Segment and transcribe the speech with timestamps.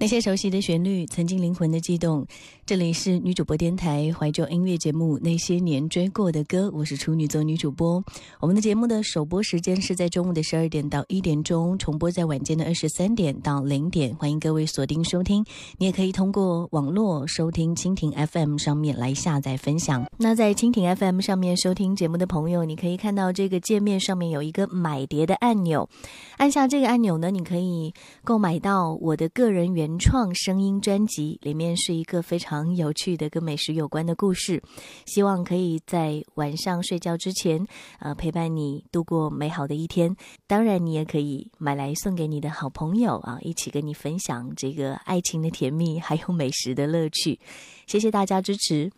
[0.00, 2.24] 那些熟悉的旋律，曾经灵魂的悸动。
[2.64, 8.00] 这里是女主播电台怀旧音乐节目《那些年追过的歌》，我是处女座女主播。
[8.38, 14.14] 我们的节目的首播时间是在中午的十二点到一点钟，重播在晚间的二十三点到零点。
[14.14, 15.44] 欢迎各位锁定收听，
[15.78, 20.06] 你也可以通过网络收听蜻蜓 FM 上面来下载分享。
[20.16, 25.88] 那在蜻蜓 FM 上面收听节目的朋友，你可以看到这个界面上面有一个买碟的按钮，
[26.36, 29.88] 按下这个按钮呢，你可以购买到我的个人原。
[29.98, 34.62] 创声音专辑里面是一个非常有趣的跟美食有关的故事，
[35.06, 37.66] 希望可以在晚上睡觉之前，
[37.98, 40.14] 啊，陪伴你度过美好的一天。
[40.46, 47.38] 当然，你也可以买来送给你的好朋友啊，一起跟你分享这个爱情的甜蜜，还有美食的乐趣。
[47.86, 48.90] 谢谢大家支持。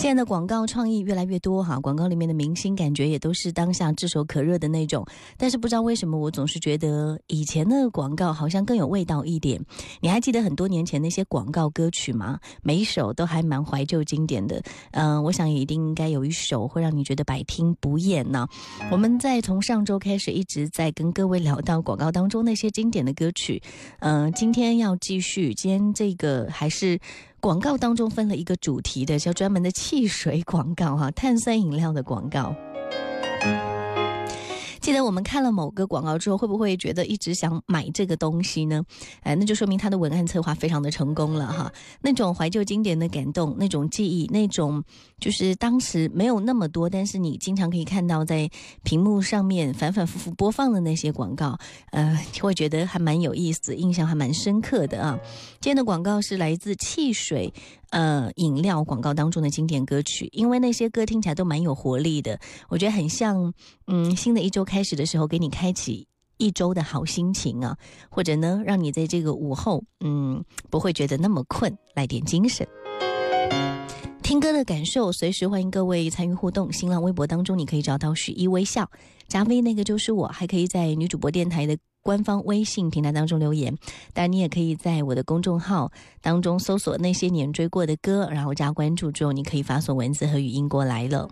[0.00, 5.04] 现在的广告创意越来越多哈，广告里面的明星感觉也都是当下炙手可热的那种。
[5.36, 9.62] 但是不知道为什么，我总是觉得以前的广告好像更有味道一点。
[10.00, 12.40] 你还记得很多年前那些广告歌曲吗？
[12.62, 14.62] 每一首都还蛮怀旧经典的。
[14.92, 18.48] 嗯，我想也一定应该有一首会让你觉得百听不厌呢。
[18.90, 23.62] 我们在从上周开始一直在跟各位聊到广告当中那些经典的歌曲。
[23.98, 26.98] 嗯，今天要继续，今天这个还是。
[27.40, 32.54] 广告当中分了一个主题的，叫专门的汽水广告哈，碳酸饮料的广告。
[34.80, 38.82] 记得我们看了某个广告之后，会不会觉得一直想买这个东西呢？
[39.22, 41.72] 哎，那就说明他的文案策划非常的成功了哈。
[42.00, 44.82] 那种怀旧经典的感动，那种记忆，那种
[45.18, 48.48] 就是当时没有那么多，但是你经常可以看到在
[48.82, 51.58] 屏幕上面反反复复播放的那些广告，
[51.90, 55.18] 呃，会觉得还蛮有意思，印象还蛮深刻的啊。
[55.60, 57.52] 今天的广告是来自汽水。
[57.90, 63.52] 呃，饮料广告当中的经典歌曲，因为那些歌听起来都蛮有活力的，我觉得很像，
[63.86, 66.06] 嗯，新的一周开始的时候，给你开启
[66.38, 67.76] 一周的好心情啊，
[68.08, 72.66] 或者呢，让你在这个午后，嗯，不会觉得那么困，来点精神。
[74.22, 76.72] 听歌的感受，随时欢迎各位参与互动。
[76.72, 78.88] 新浪微博当中，你可以找到许一微笑，
[79.26, 81.76] 加微那个就是我，还可以在女主播电台的。
[82.02, 83.76] 官方微信平台当中留言，
[84.12, 91.28] 当然你也可以在我的公众号当中搜索那些年追过的歌，然后加关注之后，你可以发送文字和语音过来了。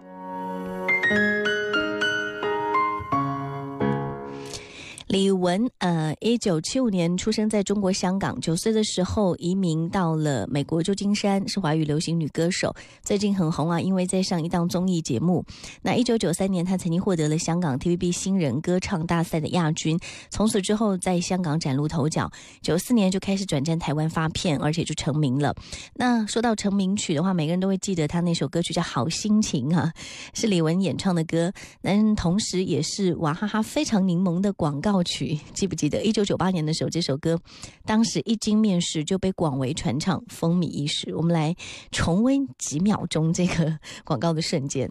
[5.08, 15.42] 李玟，呃，一九七五年出生在中国香港，九岁的时候移民到了美国旧金山，是华语流行女歌手，最近很红啊，因为在上一档综艺节目。
[15.80, 19.98] 那一九九三年，她曾经获得了香港 TVB 新人歌唱大赛的亚军，
[20.28, 22.30] 从此之后在香港崭露头角。
[22.60, 25.54] 九四年就开始转战台湾发片，而且就成名了。
[25.94, 29.90] 那说到成名曲的话，每个人都会记得她那首歌曲叫《好心情》啊，
[30.34, 34.97] 是李玟演唱的歌，但同时也是娃哈哈非常柠檬的广告。
[35.02, 36.02] 曲记不记得？
[36.02, 37.38] 一九九八年的时候，这首歌
[37.84, 41.14] 当时一经面世就被广为传唱，风靡一时。
[41.14, 41.54] 我们来
[41.90, 44.90] 重温几秒钟这个广告的瞬间。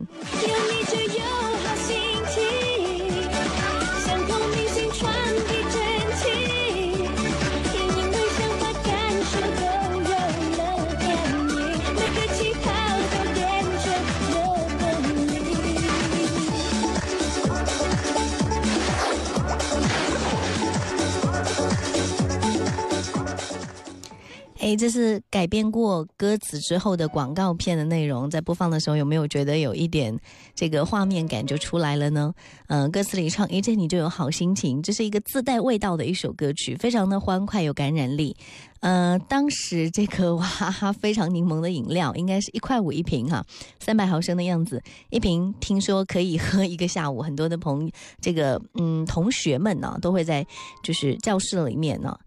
[24.67, 30.19] 哎，这是改编过歌词之后的广告片的内容，在播放的时候有没有觉得有一点
[30.53, 32.33] 这个画面感就出来了呢？
[32.67, 38.35] 嗯，歌词里唱一见你就有好心情，这是一个自带味道的一首歌曲，非常的欢快有感染力。
[38.81, 43.45] 呃，当时这个哇哈非常柠檬的饮料应该是一块五一瓶哈，
[43.79, 47.21] 三百毫升的样子一瓶，听说可以喝一个下午。
[47.21, 47.89] 很多的朋
[48.19, 50.45] 这个嗯同学们呢都会在
[50.83, 52.19] 就是教室里面呢。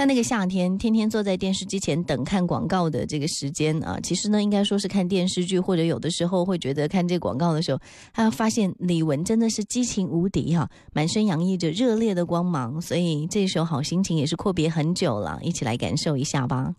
[0.00, 7.78] 在那个夏天，天天坐在电视机前等看广告的这个时间啊，其实呢，应该说是看电视剧，或者有的时候会觉得看这广告的时候，
[8.14, 16.74] 他发现李玟真的是激情无敌哈，满身洋溢着热烈的光芒，所以这首好心情也是阔别很久了，一起来感受一下吧。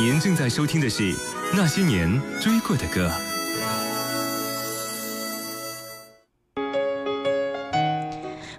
[0.00, 1.12] 您正在收听的是
[1.54, 3.06] 《那些年追过的歌》。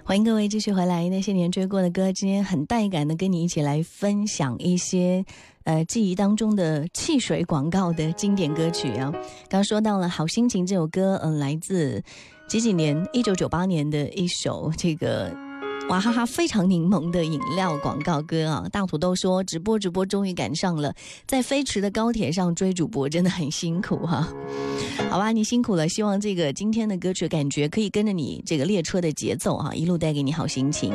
[0.04, 5.24] 欢迎各位继续回来，《那些年追过的歌》，今天很带感的跟你一起来分享一些
[5.64, 9.12] 呃记忆当中的汽水广告的经典歌曲啊。
[9.48, 12.00] 刚说到了《好心情》这首歌，嗯，来自
[12.46, 13.04] 几几年？
[13.12, 15.36] 一九九八年的一首这个。
[15.88, 18.66] 娃哈哈非常柠檬的饮料广告歌啊！
[18.72, 20.94] 大土豆说直播直播终于赶上了，
[21.26, 24.26] 在飞驰的高铁上追主播真的很辛苦哈。
[25.10, 30.94] 好吧，你辛苦了，希望这个今天的歌曲感觉可以跟着你这个列车的节奏哈，一路带给你好心情。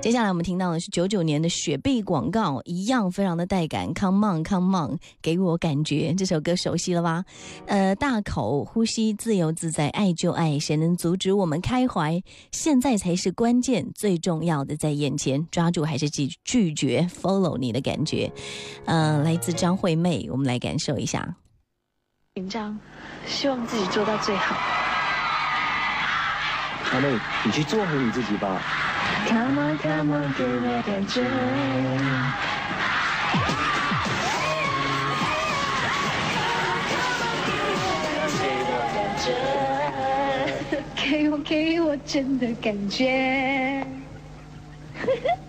[0.00, 3.92] 接下来我们听到的是九九年的雪碧广告，一样非常的带感。
[3.94, 7.24] Come on, come on，给我感觉这首歌熟悉了吧？
[7.66, 12.22] 呃，大口呼吸，自由自在，爱就爱，谁能阻止我们开怀？
[12.52, 14.20] 现在才是关键，最。
[14.26, 18.32] 重要的在眼前，抓住还是拒拒绝？Follow 你的感觉，
[18.84, 21.36] 呃，来自张惠妹，我们来感受一下。
[22.34, 22.76] 紧张，
[23.24, 24.56] 希望自己做到最好。
[26.92, 28.60] 阿妹，你去做回你自己吧。
[29.28, 31.22] Come on, come on，给我感觉。
[40.96, 43.86] 给我给我真的感觉。
[45.06, 45.45] Ha ha ha!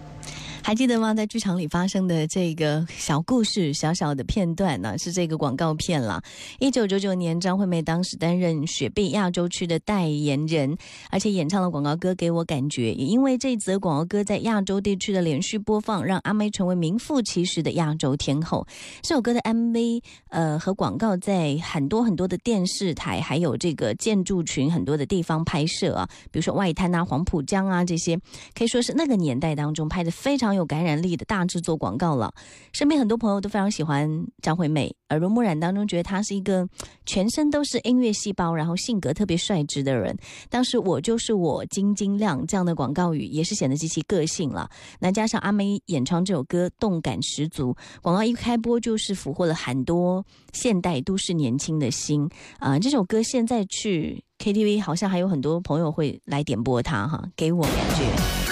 [0.67, 1.13] 还记得吗？
[1.13, 6.21] 在剧场里发生的这个小故事、小小的片段呢，是这个广告片了。
[6.59, 10.75] 一九九九年，张惠妹当时担任雪碧亚洲区的代言人，
[11.09, 12.91] 而且演唱了广告歌《给我感觉》。
[12.97, 18.67] 也因为这则广告歌在亚洲地区的连续播放，让阿妹成为名副其实的亚洲天后。
[19.01, 28.19] 这首歌的 MV 呃和广告在很多很多的电视台，还有这个建筑群很多的地方拍摄啊，比如说外滩啊、黄浦江啊这些，
[28.53, 30.56] 可以说是那个年代当中拍的非常。
[30.57, 32.33] 有感染力的大制作广告了，
[32.73, 34.09] 身边很多朋友都非常喜欢
[34.41, 36.67] 张惠妹，耳濡目染当中觉得她是一个
[37.05, 40.17] 全身都是音乐细胞，然后性格特别率直的人。
[40.49, 44.69] 当时我就是我，晶晶亮这样的广告语也是显得极其个性了。
[44.99, 52.27] 那加上阿妹演唱这首歌，动感十足，广告一开播就是俘获了很多现代都市年轻的心
[52.59, 52.79] 啊！
[52.79, 58.46] 这首歌现在去 KTV 好像还有很多朋友会来点播它哈，给我感觉。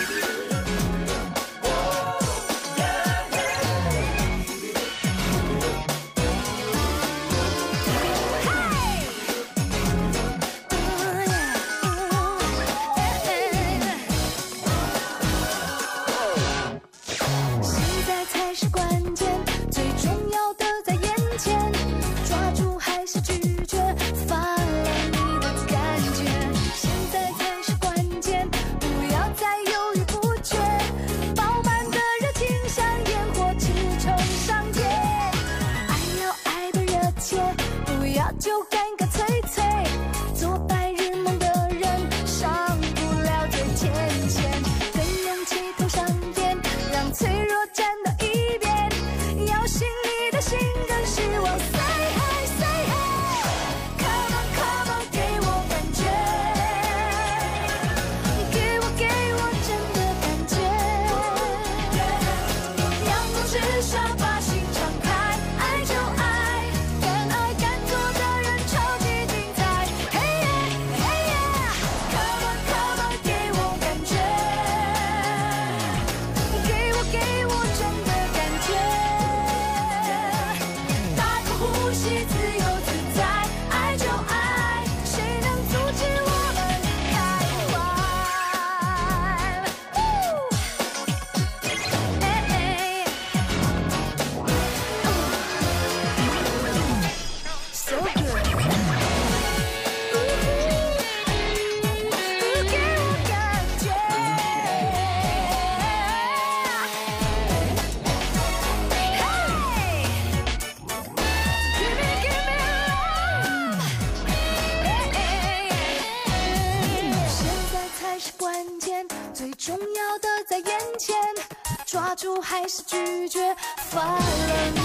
[122.41, 123.55] 还是拒绝？
[123.77, 124.84] 发了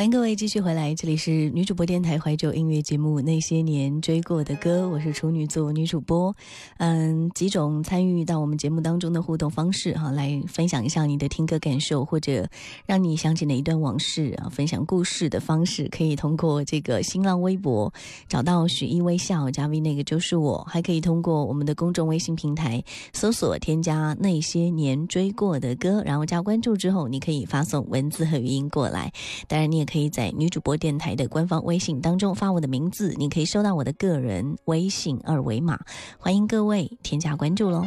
[0.00, 6.34] 欢迎各位继续回来，这里是女主播电台怀旧音乐节目《那些年追过的歌》，我是处女座女主播。
[6.78, 12.48] 嗯，几种参与到我们节目当中的互动方式哈，来分享一下你的听歌感受，或者
[12.86, 17.92] 让你想起哪一段往事啊，分享故事的方式，可以通过这个新浪微博
[18.26, 22.82] 找到许一微笑加 V 那个就是我，还可以通过我们的公众微信平台
[23.12, 29.12] 搜索添加《那些年追过的歌》，然后加关注之后，你可以发送文字和语音过来。
[29.46, 35.80] 当然，你也可以在女主播电台的官方微信当中发我的名字，你可以收到我的个人微信二维码，
[36.16, 37.84] 欢迎各位添加关注喽。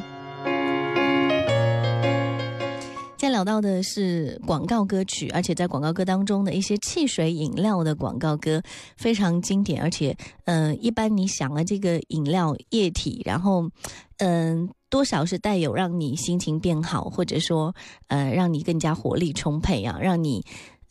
[3.17, 8.61] 现在聊到的是广告歌曲，而且在广告歌当中的一些汽水饮料的广告歌
[8.97, 10.13] 非常经典，而且，
[10.43, 13.69] 呃，一般你想了这个饮料液体，然后，
[14.17, 17.73] 嗯、多少是带有让你心情变好，或者说，
[18.07, 20.43] 呃，让你更加活力充沛啊，让你。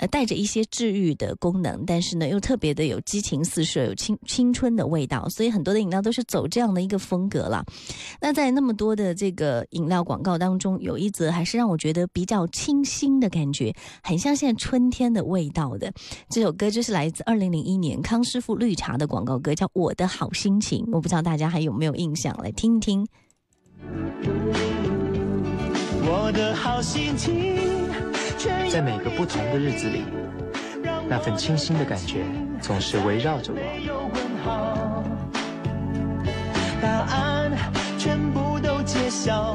[0.07, 7.65] 带着一些治愈的功能，但是呢，又特别的有激情四射，有青青春的味道，所以很多的饮料都是走这样的一个风格了。
[8.21, 15.93] 那在那么多的这个饮料广告当中，有一则还是让我觉得比较清新的感觉，很像现在春天的味道的。
[16.29, 20.85] 这首歌就是来自二零零一年康师傅绿茶的广告歌，叫《我的好心情》。
[20.93, 23.07] 我不知道大家还有没有印象，来听一听。
[26.05, 27.82] 我的好心情，
[28.71, 30.05] 在每个不同的日子里，
[31.09, 32.25] 那份清新的感觉
[32.61, 33.61] 总是围绕着我。
[36.81, 37.53] 答案
[37.99, 39.55] 全部都揭晓，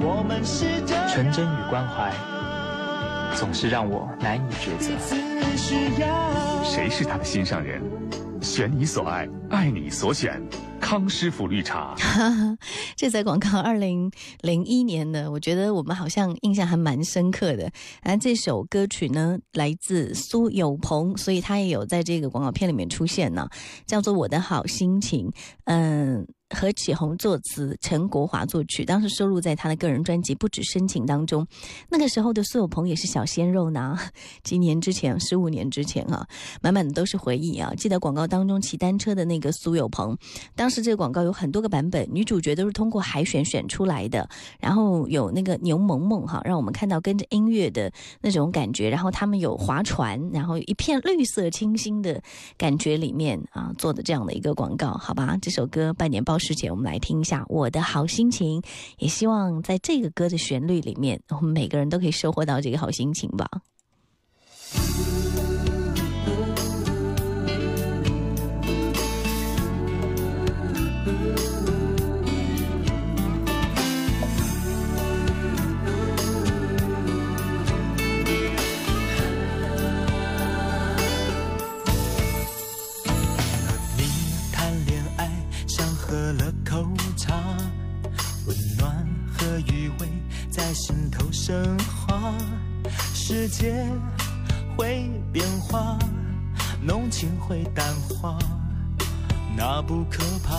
[0.00, 0.66] 我们是
[1.08, 2.12] 纯真与关怀，
[3.34, 4.92] 总是让我难以抉择。
[6.64, 7.82] 谁是他的心上人？
[8.40, 10.40] 选你所爱，爱你所选。
[10.88, 11.94] 康师傅绿茶。
[12.96, 17.70] 这则广告二零零一年的，我觉得我们好像印象还蛮深刻的。
[18.02, 23.46] 然后这首歌曲呢，来自苏有朋，所以他也有在这个广告片里面出现呢，
[23.84, 25.28] 叫做《我的好心情》。
[25.64, 26.26] 嗯。
[26.50, 31.46] 何启宏作词，陈国华作曲，当时收录在他的个人专辑《不止深情》当中。
[31.90, 33.98] 那个时候的苏有朋也是小鲜肉呢，
[34.42, 36.26] 几年之前，十五年之前啊，
[36.62, 37.74] 满满的都是回忆啊。
[37.76, 40.16] 记得广告当中骑单车的那个苏有朋，
[40.54, 44.26] 当时这个广告有很多个版本，女主角都是通过海选选出来的。
[44.58, 48.88] 然后有那个牛萌萌哈，让我们看到跟着音乐的那种感觉。
[48.88, 52.22] 然后他们有划船，然后一片绿色清新的
[52.56, 55.36] 感觉里面啊做的这样的一个广告，好吧？
[55.42, 58.60] 这首歌半年报时节，我们来听一下《我的好心情》，
[58.98, 63.48] 也希望在这个歌的旋律里面，我们每个人都可以收获到这个好心情吧。
[90.68, 92.34] 在心头升华。
[93.14, 93.86] 世界
[94.76, 95.98] 会变化，
[96.82, 98.38] 浓情会淡化，
[99.56, 100.52] 那不可怕。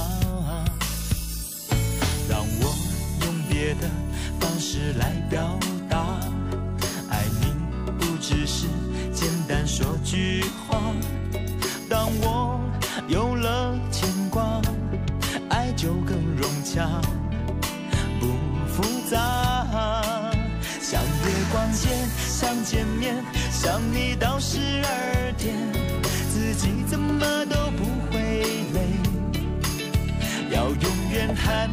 [2.27, 2.75] 让我
[3.23, 3.87] 用别的
[4.39, 5.55] 方式来表
[5.87, 5.99] 达，
[7.11, 7.53] 爱你
[7.99, 8.65] 不只是
[9.13, 10.88] 简单说句话。
[23.61, 25.53] 想你到十二点，
[26.31, 28.41] 自己怎么都不会
[28.73, 28.79] 累。
[30.49, 31.69] 要永远喊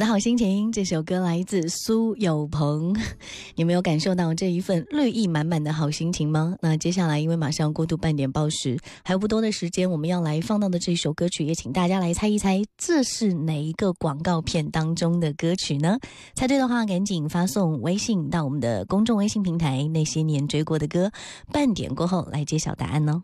[0.00, 2.96] 的好心情，这首歌来自苏有朋。
[3.54, 6.56] 你没有感受到这一份绿意满满的好心情吗？
[6.62, 15.98] 那接下来，因为马上要过渡半点报时，还有不多的时间，我们要来放到的这首歌曲，也请大家来猜一猜，这是哪一个广告片当中的歌曲呢？
[16.34, 21.12] 猜对的话，赶紧发送微信到我们的公众微信平台“那些年追过的歌”，
[21.52, 23.22] 半点过后来揭晓答案哦。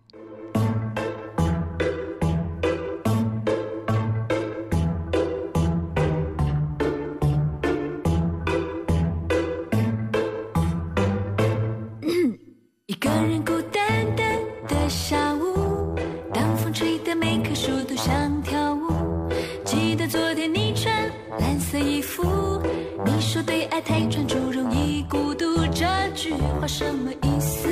[14.66, 15.94] 的下午，
[16.32, 19.28] 当风吹得每棵树都想跳舞。
[19.64, 20.92] 记得昨天你穿
[21.38, 22.60] 蓝色衣服，
[23.04, 27.68] 你说对爱太专注容易孤独，这句话什么意思？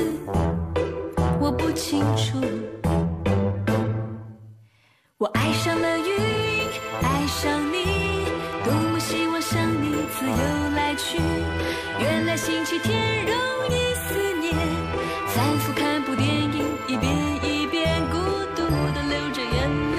[1.40, 2.38] 我不清楚。
[5.18, 6.04] 我爱上了云，
[7.02, 8.26] 爱上你，
[8.64, 11.18] 多么希望像你自由来去。
[11.98, 13.34] 原来星期天容
[13.70, 14.54] 易思念，
[15.28, 18.16] 反复看部电影，一遍一遍孤
[18.54, 19.98] 独的流着眼泪，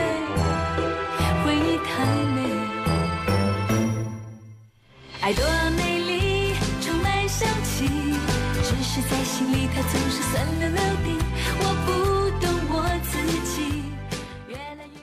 [1.43, 1.91] 回忆太
[2.33, 2.39] 美。
[5.19, 5.43] 爱多
[5.75, 7.85] 美丽，充满香气，
[8.63, 11.09] 只是在心里它总是酸溜溜的。
[11.59, 11.91] 我不
[12.39, 13.11] 懂我自
[13.43, 13.83] 己，
[14.47, 14.97] 越来越。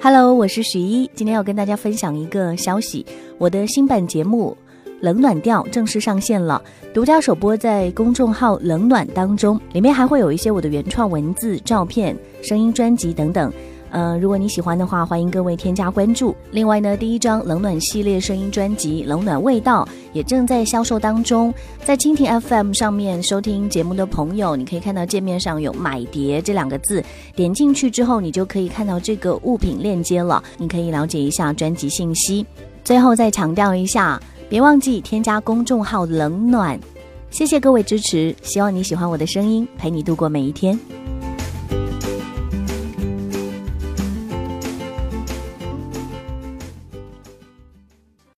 [0.00, 3.04] Hello，我是许一，今天要跟大家分享一个消息，
[3.38, 4.56] 我的新版节目
[5.06, 6.60] 《冷暖调》正式上线了，
[6.92, 13.52] 独家首播在公众号“冷暖”当中，里面还会有一些我的原创文字、照片、声音专辑等等。
[13.90, 16.34] 呃，如果你喜欢的话，欢迎各位添加关注。
[16.50, 27.00] 另外呢，第一张冷暖系列声音专辑《冷暖味道》也正在销售当中，在蜻蜓 FM 上面收听节目的朋友，你可以看到界面上有“买碟”这两个字，
[27.36, 32.44] 点进去之后，你就可以看到这个物品链接了，你可以了解一下专辑信息。
[32.82, 36.78] 最后再强调一下，别忘记添加公众号“冷暖”。
[37.30, 40.78] 谢谢各位支持，希望你喜欢我的声音，陪你度过每一天。